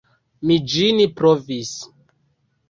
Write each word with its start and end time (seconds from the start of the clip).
Mi 0.51 0.55
ĝin 0.75 1.01
provis. 1.19 1.75